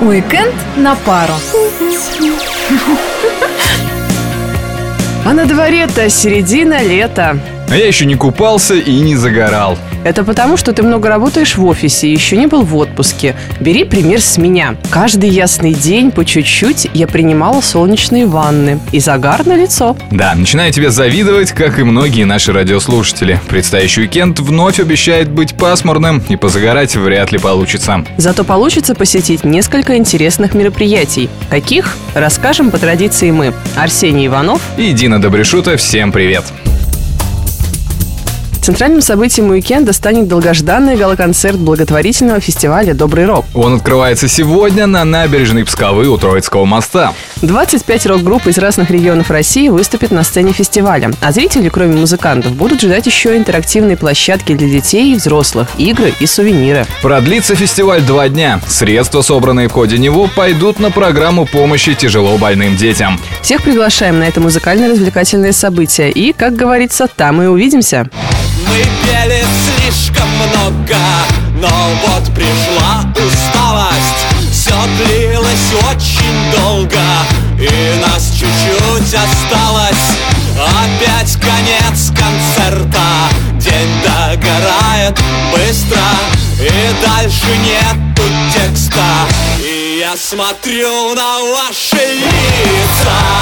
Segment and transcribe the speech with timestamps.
[0.00, 1.34] Уикенд на пару.
[5.24, 7.38] А на дворе-то середина лета.
[7.68, 9.76] А я еще не купался и не загорал.
[10.04, 13.34] Это потому, что ты много работаешь в офисе и еще не был в отпуске.
[13.60, 14.76] Бери пример с меня.
[14.90, 18.80] Каждый ясный день по чуть-чуть я принимала солнечные ванны.
[18.92, 19.96] И загар на лицо.
[20.10, 23.40] Да, начинаю тебе завидовать, как и многие наши радиослушатели.
[23.48, 28.04] Предстоящий уикенд вновь обещает быть пасмурным, и позагорать вряд ли получится.
[28.16, 31.28] Зато получится посетить несколько интересных мероприятий.
[31.50, 31.96] Каких?
[32.14, 33.52] Расскажем по традиции мы.
[33.76, 36.44] Арсений Иванов И Дина Добрешута, всем привет!
[38.68, 43.46] Центральным событием уикенда станет долгожданный галоконцерт благотворительного фестиваля «Добрый рок».
[43.54, 47.14] Он открывается сегодня на набережной Псковы у Троицкого моста.
[47.40, 51.12] 25 рок-групп из разных регионов России выступят на сцене фестиваля.
[51.22, 56.26] А зрители, кроме музыкантов, будут ждать еще интерактивные площадки для детей и взрослых, игры и
[56.26, 56.84] сувениры.
[57.00, 58.60] Продлится фестиваль два дня.
[58.66, 63.18] Средства, собранные в ходе него, пойдут на программу помощи тяжело больным детям.
[63.40, 66.10] Всех приглашаем на это музыкально-развлекательное событие.
[66.10, 68.10] И, как говорится, там и увидимся.
[68.68, 70.98] Мы пели слишком много,
[71.54, 71.68] но
[72.06, 74.26] вот пришла усталость.
[74.52, 77.00] Все длилось очень долго,
[77.58, 80.18] и нас чуть-чуть осталось.
[80.58, 83.00] Опять конец концерта,
[83.60, 85.16] день догорает
[85.52, 86.02] быстро
[86.60, 88.22] И дальше нету
[88.52, 89.04] текста,
[89.60, 93.38] и я смотрю на ваши лица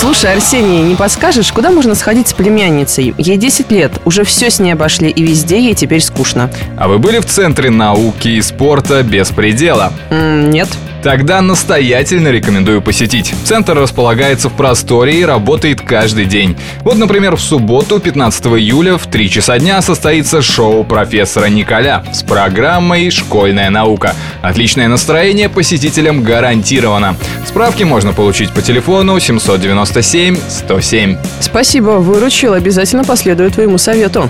[0.00, 3.16] Слушай, Арсений, не подскажешь, куда можно сходить с племянницей?
[3.18, 6.52] Ей 10 лет, уже все с ней обошли, и везде ей теперь скучно.
[6.76, 9.92] А вы были в Центре науки и спорта без предела?
[10.10, 10.68] М, нет.
[11.02, 13.32] Тогда настоятельно рекомендую посетить.
[13.44, 16.56] Центр располагается в просторе и работает каждый день.
[16.82, 22.22] Вот, например, в субботу, 15 июля в 3 часа дня состоится шоу профессора Николя с
[22.22, 24.14] программой «Школьная наука».
[24.42, 27.16] Отличное настроение посетителям гарантировано.
[27.48, 31.16] Справки можно получить по телефону 797 107.
[31.40, 34.28] Спасибо, выручил, обязательно последую твоему совету.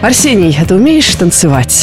[0.00, 1.75] Арсений, а ты умеешь танцевать?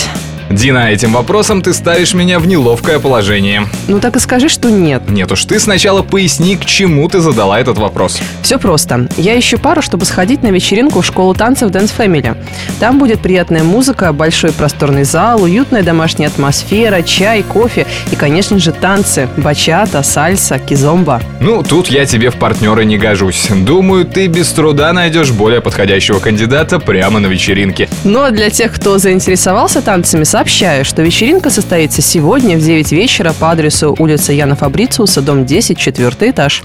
[0.54, 3.64] Дина, этим вопросом ты ставишь меня в неловкое положение.
[3.88, 5.10] Ну так и скажи, что нет.
[5.10, 8.22] Нет уж, ты сначала поясни, к чему ты задала этот вопрос.
[8.44, 9.08] Все просто.
[9.18, 12.38] Я ищу пару, чтобы сходить на вечеринку в школу танцев Dance Family.
[12.80, 18.72] Там будет приятная музыка, большой просторный зал, уютная домашняя атмосфера, чай, кофе и, конечно же,
[18.72, 19.28] танцы.
[19.38, 21.22] Бачата, сальса, кизомба.
[21.40, 23.48] Ну, тут я тебе в партнеры не гожусь.
[23.50, 27.90] Думаю, ты без труда найдешь более подходящего кандидата прямо на вечеринке.
[28.04, 33.32] Ну а для тех, кто заинтересовался танцами, сообщаю, что вечеринка состоится сегодня в 9 вечера
[33.32, 36.64] по адресу улица Яна Фабрициуса, дом 10, четвертый этаж.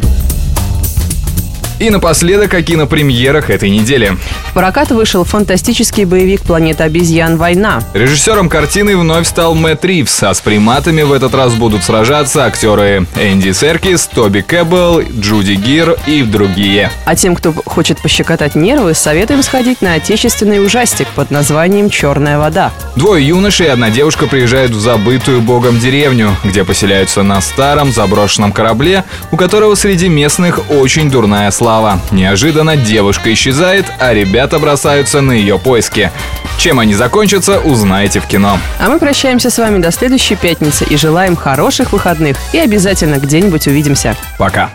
[1.78, 4.16] И напоследок о кинопремьерах этой недели.
[4.48, 7.36] В прокат вышел фантастический боевик «Планета обезьян.
[7.36, 7.80] Война».
[7.94, 13.06] Режиссером картины вновь стал Мэтт Ривз, а с приматами в этот раз будут сражаться актеры
[13.14, 16.90] Энди Серкис, Тоби Кэббелл, Джуди Гир и другие.
[17.04, 22.72] А тем, кто хочет пощекотать нервы, советуем сходить на отечественный ужастик под названием «Черная вода».
[22.96, 28.50] Двое юношей и одна девушка приезжают в забытую богом деревню, где поселяются на старом заброшенном
[28.50, 32.00] корабле, у которого среди местных очень дурная слава.
[32.12, 36.10] Неожиданно девушка исчезает, а ребята бросаются на ее поиски.
[36.56, 38.58] Чем они закончатся, узнаете в кино.
[38.80, 42.38] А мы прощаемся с вами до следующей пятницы и желаем хороших выходных.
[42.54, 44.16] И обязательно где-нибудь увидимся.
[44.38, 44.70] Пока.